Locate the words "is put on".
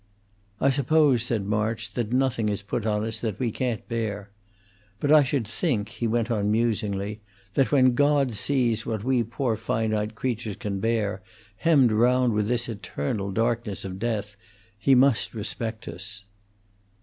2.49-3.03